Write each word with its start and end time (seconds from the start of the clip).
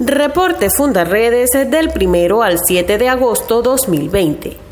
Reporte 0.00 0.68
Fundarredes 0.76 1.50
del 1.68 1.88
1 1.88 2.42
al 2.42 2.60
7 2.64 2.98
de 2.98 3.08
agosto 3.08 3.62
2020. 3.62 4.67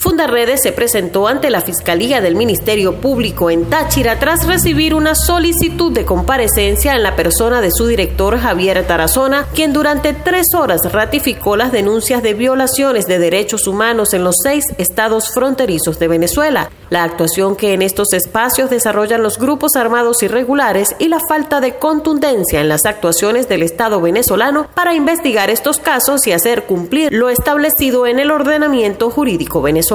Fundarredes 0.00 0.60
se 0.62 0.72
presentó 0.72 1.28
ante 1.28 1.50
la 1.50 1.60
Fiscalía 1.60 2.22
del 2.22 2.34
Ministerio 2.34 3.02
Público 3.02 3.50
en 3.50 3.66
Táchira 3.66 4.18
tras 4.18 4.46
recibir 4.46 4.94
una 4.94 5.14
solicitud 5.14 5.92
de 5.92 6.06
comparecencia 6.06 6.96
en 6.96 7.02
la 7.02 7.16
persona 7.16 7.60
de 7.60 7.68
su 7.70 7.86
director 7.86 8.38
Javier 8.38 8.86
Tarazona, 8.86 9.44
quien 9.54 9.74
durante 9.74 10.14
tres 10.14 10.46
horas 10.56 10.80
ratificó 10.90 11.54
las 11.54 11.70
denuncias 11.70 12.22
de 12.22 12.32
violaciones 12.32 13.06
de 13.08 13.18
derechos 13.18 13.66
humanos 13.66 14.14
en 14.14 14.24
los 14.24 14.36
seis 14.42 14.64
estados 14.78 15.34
fronterizos 15.34 15.98
de 15.98 16.08
Venezuela, 16.08 16.70
la 16.88 17.04
actuación 17.04 17.54
que 17.54 17.74
en 17.74 17.82
estos 17.82 18.14
espacios 18.14 18.70
desarrollan 18.70 19.22
los 19.22 19.38
grupos 19.38 19.76
armados 19.76 20.22
irregulares 20.22 20.96
y 20.98 21.08
la 21.08 21.20
falta 21.28 21.60
de 21.60 21.76
contundencia 21.76 22.62
en 22.62 22.70
las 22.70 22.86
actuaciones 22.86 23.50
del 23.50 23.62
Estado 23.62 24.00
venezolano 24.00 24.66
para 24.74 24.94
investigar 24.94 25.50
estos 25.50 25.78
casos 25.78 26.26
y 26.26 26.32
hacer 26.32 26.64
cumplir 26.64 27.12
lo 27.12 27.28
establecido 27.28 28.06
en 28.06 28.18
el 28.18 28.30
ordenamiento 28.30 29.10
jurídico 29.10 29.60
venezolano. 29.60 29.89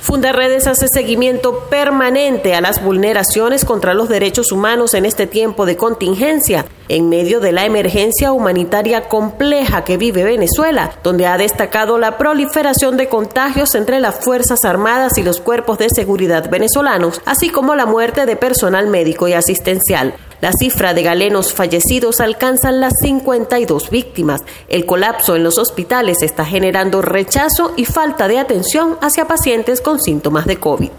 Fundarredes 0.00 0.66
hace 0.66 0.86
seguimiento 0.88 1.66
permanente 1.70 2.54
a 2.54 2.60
las 2.60 2.82
vulneraciones 2.82 3.64
contra 3.64 3.94
los 3.94 4.08
derechos 4.08 4.52
humanos 4.52 4.94
en 4.94 5.04
este 5.04 5.26
tiempo 5.26 5.66
de 5.66 5.76
contingencia, 5.76 6.64
en 6.88 7.08
medio 7.08 7.40
de 7.40 7.52
la 7.52 7.66
emergencia 7.66 8.32
humanitaria 8.32 9.08
compleja 9.08 9.84
que 9.84 9.96
vive 9.96 10.24
Venezuela, 10.24 10.92
donde 11.02 11.26
ha 11.26 11.38
destacado 11.38 11.98
la 11.98 12.18
proliferación 12.18 12.96
de 12.96 13.08
contagios 13.08 13.74
entre 13.74 14.00
las 14.00 14.20
Fuerzas 14.24 14.64
Armadas 14.64 15.18
y 15.18 15.22
los 15.22 15.40
cuerpos 15.40 15.78
de 15.78 15.88
seguridad 15.90 16.50
venezolanos, 16.50 17.20
así 17.24 17.50
como 17.50 17.74
la 17.74 17.86
muerte 17.86 18.26
de 18.26 18.36
personal 18.36 18.88
médico 18.88 19.28
y 19.28 19.34
asistencial. 19.34 20.14
La 20.40 20.52
cifra 20.52 20.94
de 20.94 21.02
galenos 21.02 21.52
fallecidos 21.52 22.20
alcanza 22.20 22.70
las 22.70 22.92
52 23.02 23.90
víctimas. 23.90 24.42
El 24.68 24.86
colapso 24.86 25.34
en 25.34 25.42
los 25.42 25.58
hospitales 25.58 26.22
está 26.22 26.44
generando 26.44 27.02
rechazo 27.02 27.72
y 27.76 27.84
falta 27.84 28.28
de 28.28 28.38
atención 28.38 28.96
hacia 29.00 29.26
pacientes 29.26 29.80
con 29.80 30.00
síntomas 30.00 30.46
de 30.46 30.58
COVID. 30.58 30.90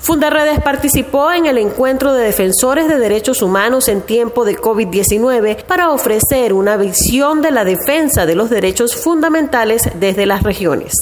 Fundarredes 0.00 0.60
participó 0.62 1.30
en 1.30 1.46
el 1.46 1.58
encuentro 1.58 2.14
de 2.14 2.24
defensores 2.24 2.88
de 2.88 2.98
derechos 2.98 3.42
humanos 3.42 3.86
en 3.88 4.00
tiempo 4.00 4.46
de 4.46 4.56
COVID-19 4.56 5.64
para 5.64 5.90
ofrecer 5.90 6.54
una 6.54 6.78
visión 6.78 7.42
de 7.42 7.50
la 7.50 7.64
defensa 7.64 8.24
de 8.24 8.34
los 8.34 8.48
derechos 8.48 8.96
fundamentales 8.96 9.90
desde 10.00 10.24
las 10.24 10.42
regiones. 10.42 10.94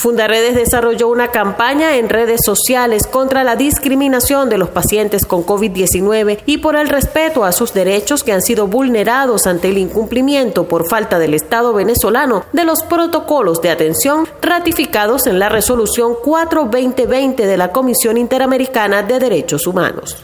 Fundaredes 0.00 0.54
desarrolló 0.54 1.08
una 1.08 1.28
campaña 1.28 1.98
en 1.98 2.08
redes 2.08 2.40
sociales 2.42 3.06
contra 3.06 3.44
la 3.44 3.54
discriminación 3.54 4.48
de 4.48 4.56
los 4.56 4.70
pacientes 4.70 5.26
con 5.26 5.44
COVID-19 5.44 6.38
y 6.46 6.56
por 6.56 6.74
el 6.76 6.88
respeto 6.88 7.44
a 7.44 7.52
sus 7.52 7.74
derechos 7.74 8.24
que 8.24 8.32
han 8.32 8.40
sido 8.40 8.66
vulnerados 8.66 9.46
ante 9.46 9.68
el 9.68 9.76
incumplimiento 9.76 10.66
por 10.66 10.88
falta 10.88 11.18
del 11.18 11.34
Estado 11.34 11.74
venezolano 11.74 12.46
de 12.54 12.64
los 12.64 12.82
protocolos 12.82 13.60
de 13.60 13.68
atención 13.68 14.26
ratificados 14.40 15.26
en 15.26 15.38
la 15.38 15.50
resolución 15.50 16.14
4-2020 16.14 17.36
de 17.36 17.56
la 17.58 17.70
Comisión 17.70 18.16
Interamericana 18.16 19.02
de 19.02 19.18
Derechos 19.18 19.66
Humanos. 19.66 20.16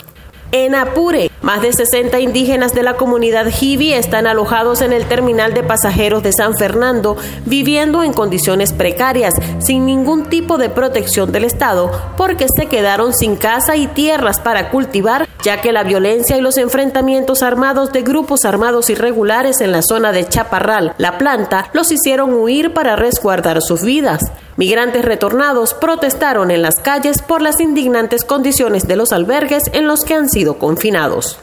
En 0.52 0.74
Apure, 0.74 1.30
más 1.46 1.62
de 1.62 1.72
60 1.72 2.18
indígenas 2.18 2.74
de 2.74 2.82
la 2.82 2.94
comunidad 2.94 3.46
Jibi 3.48 3.92
están 3.92 4.26
alojados 4.26 4.80
en 4.82 4.92
el 4.92 5.06
terminal 5.06 5.54
de 5.54 5.62
pasajeros 5.62 6.24
de 6.24 6.32
San 6.32 6.56
Fernando, 6.56 7.16
viviendo 7.44 8.02
en 8.02 8.12
condiciones 8.12 8.72
precarias, 8.72 9.32
sin 9.60 9.86
ningún 9.86 10.24
tipo 10.24 10.58
de 10.58 10.70
protección 10.70 11.30
del 11.30 11.44
Estado, 11.44 11.92
porque 12.16 12.48
se 12.52 12.66
quedaron 12.66 13.14
sin 13.14 13.36
casa 13.36 13.76
y 13.76 13.86
tierras 13.86 14.40
para 14.40 14.70
cultivar, 14.70 15.28
ya 15.44 15.60
que 15.60 15.70
la 15.70 15.84
violencia 15.84 16.36
y 16.36 16.40
los 16.40 16.56
enfrentamientos 16.56 17.44
armados 17.44 17.92
de 17.92 18.02
grupos 18.02 18.44
armados 18.44 18.90
irregulares 18.90 19.60
en 19.60 19.70
la 19.70 19.82
zona 19.82 20.10
de 20.10 20.28
Chaparral, 20.28 20.94
La 20.98 21.16
Planta, 21.16 21.70
los 21.72 21.92
hicieron 21.92 22.34
huir 22.34 22.74
para 22.74 22.96
resguardar 22.96 23.62
sus 23.62 23.82
vidas. 23.82 24.20
Migrantes 24.56 25.04
retornados 25.04 25.74
protestaron 25.74 26.50
en 26.50 26.62
las 26.62 26.76
calles 26.76 27.22
por 27.22 27.40
las 27.40 27.60
indignantes 27.60 28.24
condiciones 28.24 28.88
de 28.88 28.96
los 28.96 29.12
albergues 29.12 29.64
en 29.72 29.86
los 29.86 30.02
que 30.02 30.14
han 30.14 30.28
sido 30.30 30.58
confinados. 30.58 31.35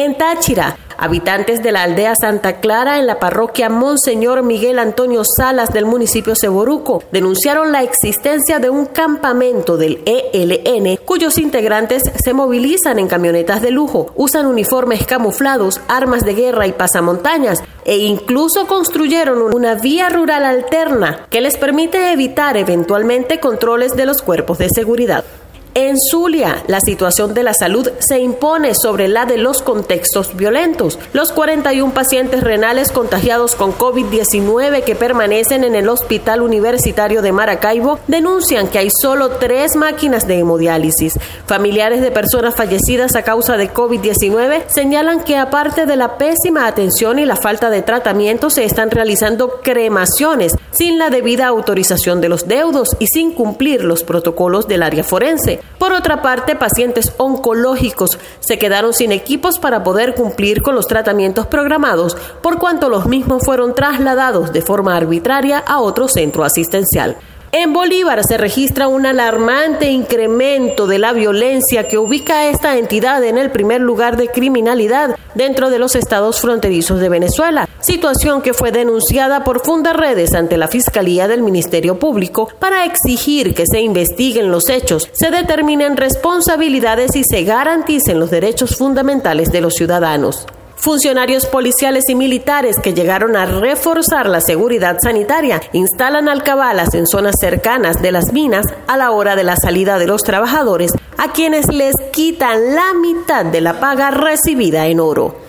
En 0.00 0.16
Táchira, 0.16 0.78
habitantes 0.96 1.60
de 1.60 1.72
la 1.72 1.82
aldea 1.82 2.14
Santa 2.14 2.60
Clara 2.60 3.00
en 3.00 3.08
la 3.08 3.18
parroquia 3.18 3.68
Monseñor 3.68 4.44
Miguel 4.44 4.78
Antonio 4.78 5.22
Salas 5.24 5.72
del 5.72 5.86
municipio 5.86 6.36
Seboruco 6.36 7.02
denunciaron 7.10 7.72
la 7.72 7.82
existencia 7.82 8.60
de 8.60 8.70
un 8.70 8.86
campamento 8.86 9.76
del 9.76 10.00
ELN 10.06 10.98
cuyos 11.04 11.36
integrantes 11.36 12.04
se 12.14 12.32
movilizan 12.32 13.00
en 13.00 13.08
camionetas 13.08 13.60
de 13.60 13.72
lujo, 13.72 14.12
usan 14.14 14.46
uniformes 14.46 15.04
camuflados, 15.04 15.80
armas 15.88 16.24
de 16.24 16.34
guerra 16.34 16.68
y 16.68 16.72
pasamontañas 16.74 17.64
e 17.84 17.96
incluso 17.96 18.68
construyeron 18.68 19.42
una 19.52 19.74
vía 19.74 20.10
rural 20.10 20.44
alterna 20.44 21.26
que 21.28 21.40
les 21.40 21.56
permite 21.56 22.12
evitar 22.12 22.56
eventualmente 22.56 23.40
controles 23.40 23.96
de 23.96 24.06
los 24.06 24.22
cuerpos 24.22 24.58
de 24.58 24.68
seguridad. 24.68 25.24
En 25.74 25.96
Zulia, 26.10 26.64
la 26.66 26.80
situación 26.80 27.34
de 27.34 27.42
la 27.42 27.54
salud 27.54 27.88
se 28.00 28.18
impone 28.18 28.72
sobre 28.74 29.06
la 29.06 29.26
de 29.26 29.38
los 29.38 29.62
contextos 29.62 30.34
violentos. 30.36 30.98
Los 31.12 31.30
41 31.30 31.94
pacientes 31.94 32.42
renales 32.42 32.90
contagiados 32.90 33.54
con 33.54 33.72
COVID-19 33.72 34.82
que 34.82 34.96
permanecen 34.96 35.64
en 35.64 35.74
el 35.74 35.88
Hospital 35.88 36.42
Universitario 36.42 37.22
de 37.22 37.32
Maracaibo 37.32 38.00
denuncian 38.08 38.68
que 38.68 38.78
hay 38.78 38.88
solo 38.90 39.30
tres 39.30 39.76
máquinas 39.76 40.26
de 40.26 40.38
hemodiálisis. 40.38 41.18
Familiares 41.46 42.00
de 42.00 42.10
personas 42.10 42.56
fallecidas 42.56 43.14
a 43.14 43.22
causa 43.22 43.56
de 43.56 43.72
COVID-19 43.72 44.64
señalan 44.68 45.22
que 45.22 45.36
aparte 45.36 45.86
de 45.86 45.96
la 45.96 46.18
pésima 46.18 46.66
atención 46.66 47.18
y 47.18 47.24
la 47.24 47.36
falta 47.36 47.70
de 47.70 47.82
tratamiento 47.82 48.50
se 48.50 48.64
están 48.64 48.90
realizando 48.90 49.60
cremaciones 49.62 50.56
sin 50.70 50.98
la 50.98 51.10
debida 51.10 51.46
autorización 51.46 52.20
de 52.20 52.28
los 52.28 52.48
deudos 52.48 52.96
y 52.98 53.06
sin 53.06 53.32
cumplir 53.32 53.84
los 53.84 54.02
protocolos 54.02 54.66
del 54.66 54.82
área 54.82 55.04
forense. 55.04 55.60
Por 55.78 55.92
otra 55.92 56.22
parte, 56.22 56.56
pacientes 56.56 57.12
oncológicos 57.18 58.18
se 58.40 58.58
quedaron 58.58 58.92
sin 58.92 59.12
equipos 59.12 59.58
para 59.58 59.84
poder 59.84 60.14
cumplir 60.14 60.62
con 60.62 60.74
los 60.74 60.86
tratamientos 60.86 61.46
programados, 61.46 62.16
por 62.42 62.58
cuanto 62.58 62.88
los 62.88 63.06
mismos 63.06 63.44
fueron 63.44 63.74
trasladados 63.74 64.52
de 64.52 64.62
forma 64.62 64.96
arbitraria 64.96 65.58
a 65.58 65.80
otro 65.80 66.08
centro 66.08 66.44
asistencial. 66.44 67.16
En 67.52 67.72
Bolívar 67.72 68.20
se 68.28 68.36
registra 68.36 68.88
un 68.88 69.06
alarmante 69.06 69.88
incremento 69.90 70.86
de 70.86 70.98
la 70.98 71.12
violencia 71.14 71.88
que 71.88 71.96
ubica 71.96 72.40
a 72.40 72.48
esta 72.48 72.76
entidad 72.76 73.24
en 73.24 73.38
el 73.38 73.50
primer 73.50 73.80
lugar 73.80 74.18
de 74.18 74.28
criminalidad 74.28 75.16
dentro 75.34 75.70
de 75.70 75.78
los 75.78 75.94
estados 75.94 76.40
fronterizos 76.40 77.00
de 77.00 77.08
Venezuela, 77.08 77.67
situación 77.88 78.42
que 78.42 78.52
fue 78.52 78.70
denunciada 78.70 79.44
por 79.44 79.64
Fundaredes 79.64 80.34
ante 80.34 80.58
la 80.58 80.68
Fiscalía 80.68 81.26
del 81.26 81.42
Ministerio 81.42 81.98
Público 81.98 82.50
para 82.58 82.84
exigir 82.84 83.54
que 83.54 83.64
se 83.66 83.80
investiguen 83.80 84.50
los 84.50 84.68
hechos, 84.68 85.08
se 85.14 85.30
determinen 85.30 85.96
responsabilidades 85.96 87.16
y 87.16 87.24
se 87.24 87.44
garanticen 87.44 88.20
los 88.20 88.30
derechos 88.30 88.76
fundamentales 88.76 89.50
de 89.52 89.62
los 89.62 89.72
ciudadanos. 89.72 90.46
Funcionarios 90.76 91.46
policiales 91.46 92.04
y 92.08 92.14
militares 92.14 92.76
que 92.82 92.92
llegaron 92.92 93.36
a 93.36 93.46
reforzar 93.46 94.28
la 94.28 94.42
seguridad 94.42 94.98
sanitaria 95.02 95.62
instalan 95.72 96.28
alcabalas 96.28 96.92
en 96.92 97.06
zonas 97.06 97.36
cercanas 97.40 98.02
de 98.02 98.12
las 98.12 98.34
minas 98.34 98.66
a 98.86 98.98
la 98.98 99.12
hora 99.12 99.34
de 99.34 99.44
la 99.44 99.56
salida 99.56 99.98
de 99.98 100.06
los 100.06 100.22
trabajadores, 100.24 100.92
a 101.16 101.32
quienes 101.32 101.72
les 101.72 101.94
quitan 102.12 102.74
la 102.74 102.92
mitad 102.92 103.46
de 103.46 103.62
la 103.62 103.80
paga 103.80 104.10
recibida 104.10 104.86
en 104.88 105.00
oro. 105.00 105.48